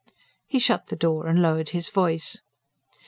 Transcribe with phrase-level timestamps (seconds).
[0.47, 2.41] He shut the door and lowered his voice.